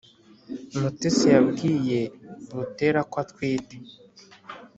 mutesi 0.79 1.25
yabwiye 1.35 1.99
butera 2.55 2.99
ko 3.11 3.15
atwite 3.23 3.75